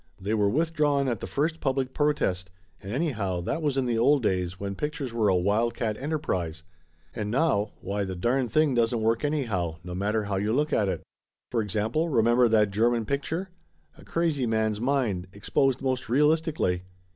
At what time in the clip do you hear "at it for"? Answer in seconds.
10.73-11.61